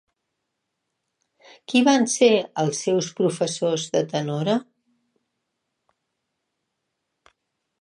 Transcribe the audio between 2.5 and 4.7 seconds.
els seus professors de tenora?